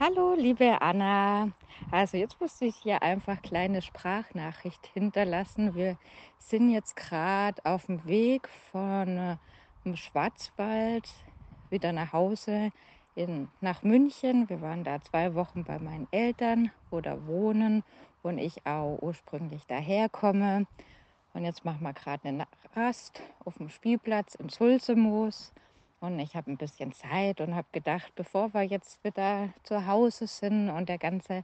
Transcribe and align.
Hallo, 0.00 0.34
liebe 0.34 0.82
Anna. 0.82 1.52
Also 1.92 2.16
jetzt 2.16 2.40
musste 2.40 2.64
ich 2.64 2.74
hier 2.74 3.00
einfach 3.02 3.40
kleine 3.42 3.80
Sprachnachricht 3.80 4.84
hinterlassen. 4.92 5.76
Wir 5.76 5.96
sind 6.36 6.70
jetzt 6.72 6.96
gerade 6.96 7.64
auf 7.64 7.86
dem 7.86 8.04
Weg 8.04 8.48
von 8.72 9.16
äh, 9.16 9.36
dem 9.84 9.94
Schwarzwald 9.94 11.08
wieder 11.70 11.92
nach 11.92 12.12
Hause 12.12 12.72
in, 13.14 13.46
nach 13.60 13.84
München. 13.84 14.48
Wir 14.48 14.60
waren 14.60 14.82
da 14.82 15.00
zwei 15.00 15.32
Wochen 15.36 15.62
bei 15.62 15.78
meinen 15.78 16.08
Eltern, 16.10 16.72
da 16.90 17.26
wohnen 17.28 17.84
und 18.22 18.38
ich 18.38 18.66
auch 18.66 18.98
ursprünglich 19.00 19.64
daherkomme. 19.68 20.66
Und 21.34 21.44
jetzt 21.44 21.64
machen 21.64 21.84
wir 21.84 21.92
gerade 21.92 22.26
eine 22.26 22.48
Rast 22.74 23.22
auf 23.44 23.58
dem 23.58 23.68
Spielplatz 23.68 24.34
in 24.34 24.48
Sulzemoos. 24.48 25.52
Und 26.04 26.18
ich 26.20 26.36
habe 26.36 26.52
ein 26.52 26.58
bisschen 26.58 26.92
Zeit 26.92 27.40
und 27.40 27.54
habe 27.54 27.66
gedacht, 27.72 28.12
bevor 28.14 28.52
wir 28.52 28.62
jetzt 28.62 29.02
wieder 29.02 29.48
zu 29.62 29.86
Hause 29.86 30.26
sind 30.26 30.68
und 30.68 30.90
der 30.90 30.98
ganze 30.98 31.42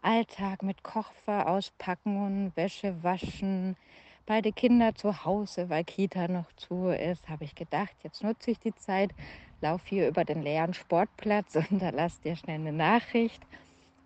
Alltag 0.00 0.62
mit 0.62 0.82
Kochfer 0.82 1.46
auspacken 1.46 2.24
und 2.24 2.56
Wäsche 2.56 3.02
waschen, 3.02 3.76
beide 4.24 4.50
Kinder 4.50 4.94
zu 4.94 5.26
Hause, 5.26 5.68
weil 5.68 5.84
Kita 5.84 6.26
noch 6.26 6.50
zu 6.56 6.88
ist, 6.88 7.28
habe 7.28 7.44
ich 7.44 7.54
gedacht, 7.54 7.94
jetzt 8.02 8.22
nutze 8.22 8.52
ich 8.52 8.58
die 8.58 8.74
Zeit, 8.74 9.10
laufe 9.60 9.84
hier 9.86 10.08
über 10.08 10.24
den 10.24 10.42
leeren 10.42 10.72
Sportplatz 10.72 11.56
und 11.70 11.82
da 11.82 11.90
lass 11.90 12.18
dir 12.20 12.34
schnell 12.34 12.60
eine 12.60 12.72
Nachricht, 12.72 13.42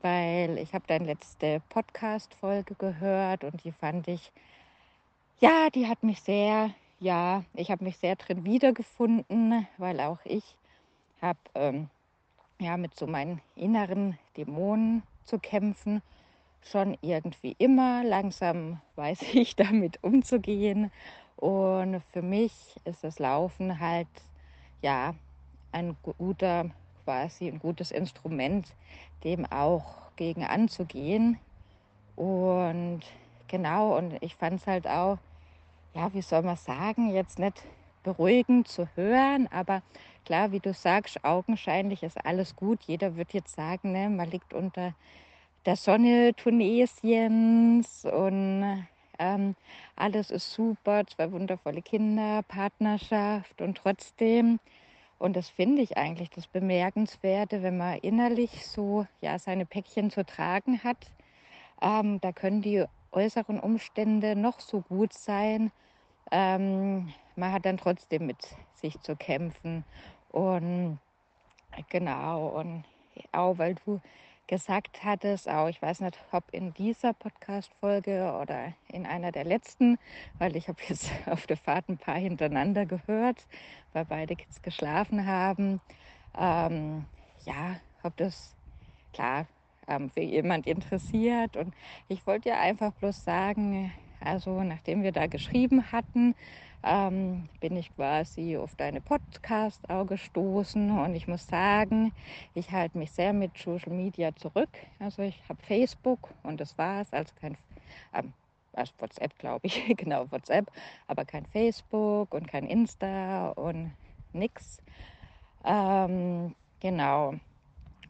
weil 0.01 0.59
ich 0.59 0.73
habe 0.75 0.85
deine 0.89 1.07
letzte 1.07 1.63
Podcast-Folge 1.69 2.75
gehört 2.75 3.45
und 3.45 3.63
die 3.63 3.73
fand 3.73 4.09
ich, 4.09 4.33
ja, 5.39 5.71
die 5.71 5.87
hat 5.87 6.03
mich 6.03 6.21
sehr 6.21 6.71
ja, 7.03 7.43
ich 7.55 7.73
habe 7.73 7.85
mich 7.85 7.97
sehr 7.97 8.15
drin 8.15 8.45
wiedergefunden, 8.45 9.67
weil 9.77 9.99
auch 10.01 10.21
ich 10.25 10.57
habe 11.21 11.39
ähm, 11.57 11.91
ja, 12.61 12.77
mit 12.77 12.95
so 12.95 13.09
meinen 13.09 13.41
inneren 13.57 14.17
Dämonen 14.37 15.03
zu 15.25 15.41
kämpfen. 15.41 16.01
Schon 16.63 16.97
irgendwie 17.01 17.57
immer. 17.59 18.05
Langsam 18.05 18.81
weiß 18.95 19.23
ich 19.35 19.57
damit 19.57 19.99
umzugehen. 20.05 20.93
Und 21.37 22.03
für 22.13 22.23
mich 22.23 22.53
ist 22.85 23.03
das 23.03 23.19
Laufen 23.19 23.81
halt 23.81 24.07
ja 24.81 25.17
ein 25.73 25.97
guter, 26.03 26.71
quasi 27.03 27.49
ein 27.49 27.59
gutes 27.59 27.91
Instrument, 27.91 28.77
dem 29.25 29.45
auch 29.47 30.15
gegen 30.15 30.45
anzugehen. 30.45 31.37
Und 32.15 33.01
genau, 33.49 33.99
und 33.99 34.23
ich 34.23 34.37
fand 34.37 34.61
es 34.61 34.69
halt 34.69 34.87
auch 34.87 35.19
ja, 35.95 36.13
wie 36.15 36.23
soll 36.23 36.43
man 36.43 36.57
sagen, 36.57 37.15
jetzt 37.15 37.39
nicht 37.39 37.63
beruhigend 38.03 38.69
zu 38.69 38.89
hören, 38.97 39.49
aber 39.53 39.83
klar, 40.25 40.53
wie 40.53 40.61
du 40.61 40.75
sagst, 40.75 41.25
augenscheinlich 41.25 42.03
ist 42.03 42.25
alles 42.25 42.57
gut. 42.57 42.83
Jeder 42.85 43.17
wird 43.17 43.33
jetzt 43.33 43.55
sagen, 43.55 43.93
ne, 43.93 44.09
man 44.09 44.31
liegt 44.31 44.55
unter 44.55 44.95
der 45.65 45.77
Sonne 45.77 46.35
Tunesiens 46.35 48.05
und 48.05 48.87
ähm, 49.19 49.55
alles 49.95 50.31
ist 50.31 50.53
super, 50.53 51.07
zwei 51.07 51.31
wundervolle 51.31 51.83
Kinder, 51.83 52.43
Partnerschaft 52.43 53.61
und 53.61 53.77
trotzdem, 53.77 54.59
und 55.19 55.37
das 55.37 55.49
finde 55.49 55.83
ich 55.83 55.97
eigentlich 55.97 56.31
das 56.31 56.49
Bemerkenswerte, 56.49 57.63
wenn 57.63 57.77
man 57.77 57.99
innerlich 57.99 58.67
so 58.67 59.07
ja 59.21 59.39
seine 59.39 59.67
Päckchen 59.67 60.11
zu 60.11 60.25
tragen 60.25 60.83
hat, 60.83 61.13
ähm, 61.81 62.21
da 62.21 62.33
können 62.33 62.63
die 62.63 62.85
äußeren 63.13 63.61
Umstände 63.61 64.35
noch 64.35 64.59
so 64.59 64.81
gut 64.81 65.13
sein, 65.13 65.71
ähm, 66.33 67.13
man 67.37 67.53
hat 67.53 67.67
dann 67.67 67.77
trotzdem 67.77 68.27
mit 68.27 68.39
sich 68.75 68.99
zu 69.03 69.15
kämpfen. 69.15 69.85
Und 70.31 70.99
genau, 71.91 72.49
und 72.49 72.85
auch 73.31 73.59
weil 73.59 73.77
du 73.85 74.01
gesagt 74.49 75.05
hattest, 75.05 75.49
auch 75.49 75.69
ich 75.69 75.81
weiß 75.81 76.01
nicht, 76.01 76.19
ob 76.33 76.45
in 76.53 76.75
dieser 76.75 77.13
Podcast-Folge 77.13 78.37
oder 78.41 78.73
in 78.89 79.07
einer 79.07 79.31
der 79.31 79.45
letzten, 79.45 79.99
weil 80.39 80.57
ich 80.57 80.69
habe 80.69 80.79
jetzt 80.89 81.11
auf 81.27 81.47
der 81.47 81.57
Fahrt 81.57 81.89
ein 81.89 81.99
paar 81.99 82.17
hintereinander 82.17 82.87
gehört, 82.87 83.47
weil 83.93 84.07
beide 84.07 84.35
Kids 84.35 84.63
geschlafen 84.63 85.27
haben. 85.27 85.81
Ähm, 86.37 87.05
ja, 87.45 87.77
ob 88.03 88.17
das 88.17 88.57
klar 89.13 89.47
ähm, 89.87 90.11
für 90.11 90.23
jemand 90.23 90.67
interessiert. 90.67 91.57
Und 91.57 91.75
ich 92.09 92.27
wollte 92.27 92.49
ja 92.49 92.61
einfach 92.61 92.93
bloß 92.95 93.25
sagen, 93.25 93.93
also 94.25 94.63
nachdem 94.63 95.03
wir 95.03 95.13
da 95.13 95.27
geschrieben 95.27 95.93
hatten, 95.93 96.35
ähm, 96.85 97.49
bin 97.61 97.77
ich 97.77 97.95
quasi 97.95 98.57
auf 98.57 98.75
deine 98.77 99.01
Podcast 99.01 99.89
auch 99.89 100.07
gestoßen 100.07 100.91
und 100.91 101.15
ich 101.15 101.29
muss 101.29 101.47
sagen, 101.47 102.13
ich 102.55 102.71
halte 102.73 102.99
mich 102.99 103.13
sehr 103.13 103.33
mit 103.33 103.57
Social 103.57 103.93
Media 103.93 104.35
zurück. 104.35 104.71
Also 104.99 105.23
ich 105.23 105.41
habe 105.49 105.63
Facebook 105.63 106.31
und 106.43 106.61
das 106.61 106.77
war's, 106.79 107.13
also 107.13 107.33
kein 107.41 107.57
ähm, 108.15 108.33
also 108.73 108.93
WhatsApp 108.99 109.39
glaube 109.39 109.67
ich, 109.67 109.85
genau 109.97 110.31
WhatsApp, 110.31 110.71
aber 111.07 111.25
kein 111.25 111.47
Facebook 111.47 112.35
und 112.35 112.49
kein 112.49 112.67
Insta 112.67 113.51
und 113.51 113.93
nix. 114.33 114.83
Ähm, 115.65 116.55
genau. 116.81 117.35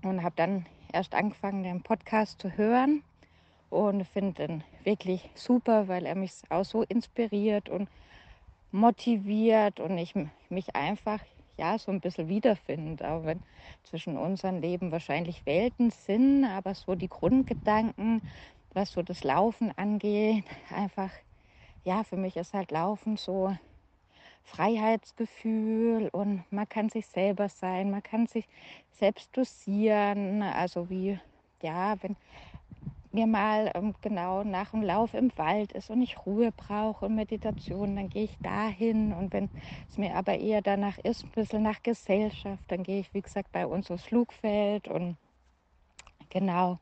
Und 0.03 0.23
habe 0.23 0.35
dann 0.37 0.67
erst 0.93 1.15
angefangen, 1.15 1.63
den 1.63 1.83
Podcast 1.83 2.41
zu 2.41 2.57
hören 2.57 3.03
und 3.73 4.05
finde 4.05 4.45
ihn 4.45 4.65
wirklich 4.85 5.31
super, 5.35 5.89
weil 5.89 6.05
er 6.05 6.15
mich 6.15 6.33
auch 6.51 6.65
so 6.65 6.83
inspiriert 6.83 7.71
und 7.71 7.89
motiviert 8.71 9.81
und 9.81 9.97
ich 9.97 10.15
mich 10.51 10.77
einfach 10.77 11.21
ja 11.57 11.79
so 11.79 11.91
ein 11.91 12.01
bisschen 12.01 12.29
wiederfinde, 12.29 13.09
auch 13.11 13.25
wenn 13.25 13.41
zwischen 13.83 14.19
unseren 14.19 14.61
Leben 14.61 14.93
wahrscheinlich 14.93 15.47
Welten 15.47 15.91
sind, 15.91 16.45
aber 16.45 16.75
so 16.75 16.95
die 16.95 17.09
Grundgedanken, 17.09 18.21
was 18.75 18.93
so 18.93 19.03
das 19.03 19.25
Laufen 19.25 19.73
angeht, 19.77 20.45
einfach 20.71 21.11
ja, 21.85 22.05
für 22.05 22.17
mich 22.17 22.37
ist 22.37 22.55
halt 22.55 22.71
Laufen 22.71 23.17
so 23.17 23.57
Freiheitsgefühl 24.45 26.11
und 26.13 26.45
man 26.51 26.69
kann 26.69 26.91
sich 26.91 27.07
selber 27.07 27.49
sein, 27.49 27.91
man 27.91 28.03
kann 28.03 28.27
sich 28.27 28.47
selbst 28.91 29.37
dosieren, 29.37 30.43
also 30.43 30.91
wie 30.91 31.19
ja, 31.63 31.97
wenn 32.03 32.17
mir 33.15 33.27
mal 33.27 33.71
ähm, 33.75 33.95
genau 34.01 34.45
nach 34.45 34.71
dem 34.71 34.83
Lauf 34.83 35.15
im 35.15 35.31
Wald 35.37 35.73
ist 35.73 35.91
und 35.91 36.03
ich 36.03 36.27
Ruhe 36.27 36.53
brauche 36.53 37.07
und 37.07 37.15
Meditation, 37.15 37.97
dann 37.97 38.09
gehe 38.09 38.25
ich 38.25 38.39
dahin. 38.43 39.13
Und 39.13 39.33
wenn 39.33 39.49
es 39.89 39.99
mir 39.99 40.15
aber 40.15 40.39
eher 40.39 40.63
danach 40.63 40.99
ist, 40.99 41.25
ein 41.25 41.31
bisschen 41.31 41.63
nach 41.63 41.83
Gesellschaft, 41.83 42.63
dann 42.69 42.83
gehe 42.83 43.01
ich, 43.01 43.13
wie 43.15 43.23
gesagt, 43.23 43.53
bei 43.53 43.67
uns 43.67 43.91
aufs 43.91 44.05
Flugfeld 44.05 44.89
und 44.89 45.17
genau. 46.31 46.79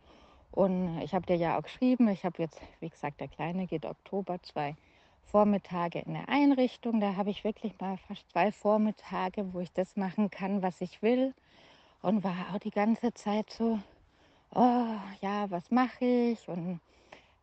Und 0.53 1.01
ich 1.03 1.15
habe 1.15 1.27
dir 1.27 1.37
ja 1.37 1.59
auch 1.59 1.63
geschrieben, 1.63 2.09
ich 2.09 2.25
habe 2.25 2.43
jetzt, 2.43 2.61
wie 2.81 2.89
gesagt, 2.89 3.21
der 3.21 3.29
Kleine 3.29 3.67
geht 3.67 3.85
Oktober 3.85 4.43
zwei 4.43 4.75
Vormittage 5.23 6.01
in 6.01 6.15
der 6.15 6.29
Einrichtung. 6.29 7.01
Da 7.01 7.15
habe 7.15 7.31
ich 7.31 7.45
wirklich 7.45 7.79
mal 7.81 7.97
fast 7.97 8.29
zwei 8.31 8.51
Vormittage, 8.51 9.53
wo 9.53 9.61
ich 9.61 9.73
das 9.73 9.97
machen 9.97 10.31
kann, 10.31 10.63
was 10.63 10.81
ich 10.81 11.03
will. 11.03 11.35
Und 12.03 12.25
war 12.25 12.35
auch 12.53 12.59
die 12.59 12.71
ganze 12.71 13.15
Zeit 13.15 13.51
so, 13.51 13.79
oh, 14.55 14.97
ja, 15.21 15.51
was 15.51 15.71
mache 15.71 16.05
ich? 16.05 16.49
Und 16.49 16.81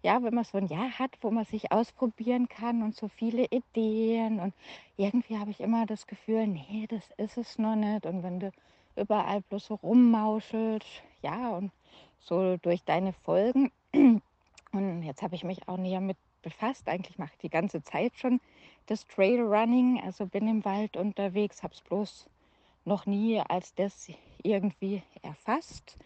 ja, 0.04 0.22
wenn 0.24 0.34
man 0.34 0.44
so 0.44 0.58
ein 0.58 0.68
Jahr 0.68 0.92
hat, 1.00 1.12
wo 1.22 1.32
man 1.32 1.46
sich 1.46 1.72
ausprobieren 1.72 2.48
kann 2.48 2.84
und 2.84 2.96
so 2.96 3.08
viele 3.08 3.46
Ideen 3.46 4.40
und 4.40 4.54
irgendwie 4.96 5.38
habe 5.38 5.52
ich 5.52 5.60
immer 5.60 5.86
das 5.86 6.08
Gefühl, 6.08 6.48
nee, 6.48 6.86
das 6.90 7.10
ist 7.18 7.38
es 7.38 7.58
noch 7.58 7.76
nicht. 7.76 8.06
Und 8.06 8.24
wenn 8.24 8.40
du 8.40 8.52
überall 8.96 9.42
bloß 9.42 9.66
so 9.68 9.76
rummauschelst, 9.76 11.04
ja, 11.22 11.50
und 11.50 11.72
so 12.20 12.58
durch 12.58 12.84
deine 12.84 13.14
Folgen. 13.14 13.72
Und 14.74 15.02
jetzt 15.04 15.22
habe 15.22 15.34
ich 15.34 15.44
mich 15.44 15.68
auch 15.68 15.78
näher 15.78 16.02
mit 16.02 16.18
befasst. 16.42 16.88
Eigentlich 16.88 17.18
mache 17.18 17.32
ich 17.34 17.40
die 17.40 17.50
ganze 17.50 17.82
Zeit 17.84 18.12
schon 18.16 18.40
das 18.86 19.08
Trailrunning, 19.08 20.02
also 20.04 20.26
bin 20.26 20.48
im 20.48 20.64
Wald 20.66 20.98
unterwegs, 20.98 21.64
habe 21.64 21.74
es 21.74 21.82
bloß 21.82 22.28
noch 22.86 23.06
nie 23.06 23.40
als 23.40 23.74
das 23.76 24.10
irgendwie 24.44 25.04
erfasst 25.22 25.98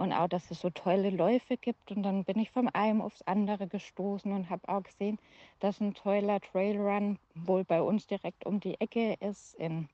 und 0.00 0.14
auch, 0.14 0.28
dass 0.28 0.50
es 0.50 0.60
so 0.60 0.70
tolle 0.70 1.10
Läufe 1.10 1.58
gibt. 1.58 1.92
Und 1.92 2.02
dann 2.02 2.24
bin 2.24 2.38
ich 2.38 2.50
vom 2.50 2.70
einen 2.72 3.02
aufs 3.02 3.20
andere 3.22 3.66
gestoßen 3.66 4.32
und 4.32 4.48
habe 4.48 4.66
auch 4.68 4.82
gesehen, 4.82 5.18
dass 5.60 5.78
ein 5.80 5.92
toller 5.92 6.40
Trailrun 6.40 7.18
wohl 7.34 7.64
bei 7.64 7.82
uns 7.82 8.06
direkt 8.06 8.46
um 8.46 8.60
die 8.60 8.80
Ecke 8.80 9.14
ist 9.20 9.54
in 9.54 9.88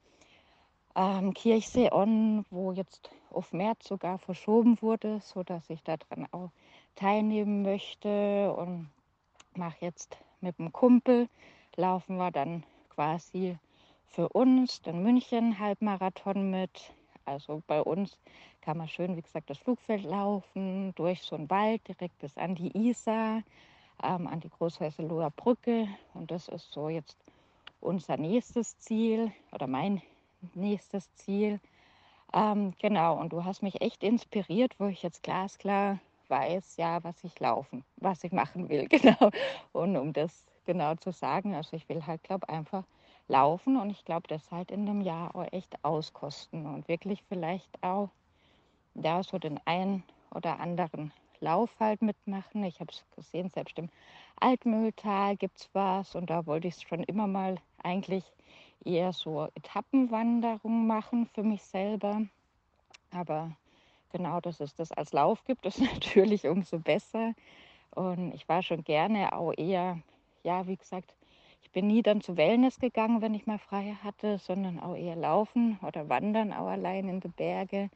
ähm, 0.94 1.34
Kirchseeon, 1.34 2.46
wo 2.50 2.70
jetzt 2.70 3.10
auf 3.30 3.52
März 3.52 3.88
sogar 3.88 4.18
verschoben 4.18 4.80
wurde, 4.80 5.20
sodass 5.20 5.68
ich 5.70 5.82
daran 5.82 6.28
auch 6.30 6.50
teilnehmen 6.94 7.62
möchte 7.62 8.54
und 8.54 8.88
mache 9.54 9.76
jetzt 9.80 10.18
mit 10.40 10.56
dem 10.58 10.72
Kumpel, 10.72 11.28
laufen 11.74 12.16
wir 12.16 12.30
dann 12.30 12.62
quasi 12.90 13.58
für 14.06 14.28
uns 14.28 14.80
den 14.82 15.02
München 15.02 15.58
Halbmarathon 15.58 16.50
mit. 16.50 16.94
Also 17.26 17.62
bei 17.66 17.82
uns 17.82 18.18
kann 18.60 18.78
man 18.78 18.88
schön, 18.88 19.16
wie 19.16 19.22
gesagt, 19.22 19.50
das 19.50 19.58
Flugfeld 19.58 20.04
laufen, 20.04 20.94
durch 20.94 21.22
so 21.22 21.36
einen 21.36 21.50
Wald 21.50 21.86
direkt 21.88 22.18
bis 22.20 22.36
an 22.38 22.54
die 22.54 22.76
Isar, 22.76 23.42
ähm, 24.02 24.26
an 24.26 24.40
die 24.40 24.48
Großhäuseloher 24.50 25.30
Brücke. 25.30 25.88
Und 26.14 26.30
das 26.30 26.48
ist 26.48 26.72
so 26.72 26.88
jetzt 26.88 27.16
unser 27.80 28.16
nächstes 28.16 28.78
Ziel 28.78 29.32
oder 29.52 29.66
mein 29.66 30.02
nächstes 30.54 31.12
Ziel. 31.14 31.60
Ähm, 32.32 32.72
genau, 32.78 33.18
und 33.18 33.32
du 33.32 33.44
hast 33.44 33.62
mich 33.62 33.80
echt 33.80 34.02
inspiriert, 34.02 34.74
wo 34.78 34.86
ich 34.86 35.02
jetzt 35.02 35.22
glasklar 35.22 35.98
weiß, 36.28 36.76
ja, 36.76 37.02
was 37.04 37.22
ich 37.24 37.38
laufen, 37.40 37.84
was 37.96 38.24
ich 38.24 38.32
machen 38.32 38.68
will, 38.68 38.88
genau. 38.88 39.30
Und 39.72 39.96
um 39.96 40.12
das 40.12 40.44
genau 40.64 40.94
zu 40.96 41.12
sagen, 41.12 41.54
also 41.54 41.76
ich 41.76 41.88
will 41.88 42.04
halt, 42.06 42.22
glaube 42.24 42.48
einfach 42.48 42.84
laufen 43.28 43.76
und 43.76 43.90
ich 43.90 44.04
glaube, 44.04 44.28
das 44.28 44.50
halt 44.50 44.70
in 44.70 44.88
einem 44.88 45.00
Jahr 45.00 45.34
auch 45.34 45.46
echt 45.52 45.84
auskosten 45.84 46.66
und 46.66 46.88
wirklich 46.88 47.22
vielleicht 47.28 47.82
auch, 47.82 48.10
ja, 48.94 49.22
so 49.22 49.38
den 49.38 49.60
einen 49.66 50.04
oder 50.34 50.60
anderen 50.60 51.12
Lauf 51.40 51.70
halt 51.78 52.02
mitmachen. 52.02 52.64
Ich 52.64 52.80
habe 52.80 52.92
es 52.92 53.04
gesehen, 53.14 53.50
selbst 53.50 53.78
im 53.78 53.90
Altmühltal 54.40 55.36
gibt 55.36 55.60
es 55.60 55.70
was 55.72 56.14
und 56.14 56.30
da 56.30 56.46
wollte 56.46 56.68
ich 56.68 56.80
schon 56.80 57.02
immer 57.04 57.26
mal 57.26 57.56
eigentlich 57.82 58.24
eher 58.84 59.12
so 59.12 59.48
Etappenwanderung 59.54 60.86
machen 60.86 61.26
für 61.26 61.42
mich 61.42 61.62
selber. 61.62 62.22
Aber 63.10 63.56
genau, 64.10 64.40
dass 64.40 64.60
es 64.60 64.74
das 64.74 64.92
als 64.92 65.12
Lauf 65.12 65.44
gibt, 65.44 65.66
ist 65.66 65.80
natürlich 65.94 66.46
umso 66.46 66.78
besser. 66.78 67.34
Und 67.94 68.32
ich 68.34 68.48
war 68.48 68.62
schon 68.62 68.84
gerne 68.84 69.32
auch 69.32 69.52
eher, 69.56 70.00
ja, 70.44 70.66
wie 70.66 70.76
gesagt, 70.76 71.14
ich 71.66 71.72
bin 71.72 71.88
nie 71.88 72.00
dann 72.00 72.20
zu 72.20 72.36
Wellness 72.36 72.78
gegangen, 72.78 73.22
wenn 73.22 73.34
ich 73.34 73.46
mal 73.46 73.58
frei 73.58 73.96
hatte, 74.04 74.38
sondern 74.38 74.78
auch 74.78 74.94
eher 74.94 75.16
laufen 75.16 75.80
oder 75.82 76.08
wandern 76.08 76.52
auch 76.52 76.68
allein 76.68 77.08
in 77.08 77.18
die 77.18 77.28
Berge. 77.28 77.90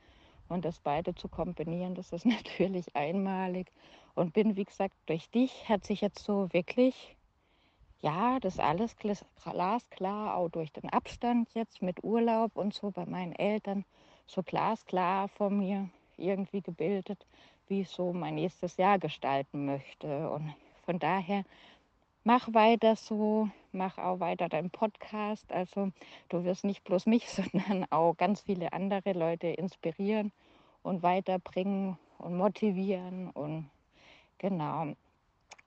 Und 0.48 0.64
das 0.64 0.80
beide 0.80 1.14
zu 1.14 1.28
kombinieren, 1.28 1.94
das 1.94 2.12
ist 2.12 2.26
natürlich 2.26 2.96
einmalig. 2.96 3.70
Und 4.16 4.32
bin, 4.32 4.56
wie 4.56 4.64
gesagt, 4.64 4.94
durch 5.06 5.30
dich 5.30 5.68
hat 5.68 5.84
sich 5.84 6.00
jetzt 6.00 6.24
so 6.24 6.52
wirklich, 6.52 7.16
ja, 8.00 8.40
das 8.40 8.58
alles 8.58 8.96
glasklar, 8.96 10.34
auch 10.36 10.48
durch 10.48 10.72
den 10.72 10.90
Abstand 10.90 11.48
jetzt 11.54 11.80
mit 11.80 12.02
Urlaub 12.02 12.56
und 12.56 12.74
so 12.74 12.90
bei 12.90 13.06
meinen 13.06 13.36
Eltern, 13.36 13.84
so 14.26 14.42
glasklar 14.42 15.28
vor 15.28 15.50
mir 15.50 15.88
irgendwie 16.16 16.60
gebildet, 16.60 17.24
wie 17.68 17.82
ich 17.82 17.88
so 17.88 18.12
mein 18.12 18.34
nächstes 18.34 18.76
Jahr 18.78 18.98
gestalten 18.98 19.64
möchte. 19.64 20.28
Und 20.28 20.52
von 20.84 20.98
daher 20.98 21.44
mach 22.24 22.52
weiter 22.52 22.96
so, 22.96 23.48
mach 23.72 23.98
auch 23.98 24.20
weiter 24.20 24.48
deinen 24.48 24.70
Podcast. 24.70 25.50
Also 25.52 25.92
du 26.28 26.44
wirst 26.44 26.64
nicht 26.64 26.84
bloß 26.84 27.06
mich, 27.06 27.28
sondern 27.30 27.86
auch 27.90 28.16
ganz 28.16 28.42
viele 28.42 28.72
andere 28.72 29.12
Leute 29.12 29.48
inspirieren 29.48 30.32
und 30.82 31.02
weiterbringen 31.02 31.98
und 32.18 32.36
motivieren 32.36 33.30
und 33.30 33.70
genau. 34.38 34.94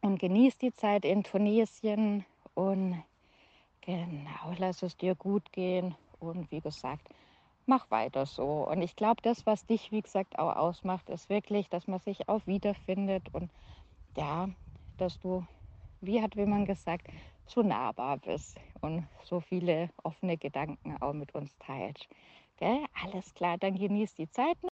Und 0.01 0.19
genieß 0.19 0.57
die 0.57 0.73
Zeit 0.73 1.05
in 1.05 1.23
Tunesien 1.23 2.25
und 2.55 3.03
genau, 3.81 4.53
lass 4.57 4.83
es 4.83 4.97
dir 4.97 5.15
gut 5.15 5.51
gehen 5.51 5.95
und 6.19 6.51
wie 6.51 6.61
gesagt, 6.61 7.07
mach 7.65 7.89
weiter 7.89 8.25
so. 8.25 8.67
Und 8.67 8.81
ich 8.81 8.95
glaube, 8.95 9.21
das, 9.21 9.45
was 9.45 9.65
dich, 9.65 9.91
wie 9.91 10.01
gesagt, 10.01 10.38
auch 10.39 10.56
ausmacht, 10.56 11.09
ist 11.09 11.29
wirklich, 11.29 11.69
dass 11.69 11.88
man 11.88 11.99
sich 11.99 12.27
auch 12.27 12.45
wiederfindet 12.45 13.29
und 13.33 13.49
ja, 14.17 14.49
dass 14.97 15.19
du, 15.19 15.45
wie 16.01 16.21
hat 16.21 16.35
jemand 16.35 16.67
gesagt, 16.67 17.07
so 17.45 17.62
nahbar 17.62 18.18
bist 18.18 18.60
und 18.81 19.07
so 19.24 19.40
viele 19.42 19.90
offene 20.04 20.38
Gedanken 20.38 20.98
auch 21.01 21.13
mit 21.13 21.34
uns 21.36 21.57
teilst. 21.60 22.07
Gell? 22.57 22.86
Alles 22.94 23.34
klar, 23.34 23.57
dann 23.57 23.75
genieß 23.75 24.16
die 24.16 24.30
Zeit. 24.30 24.57